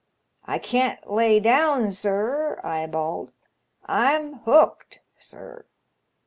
[0.27, 3.33] * I can't lay dovm, sir,' I bawled,
[3.85, 5.67] *I'm hooked, sir.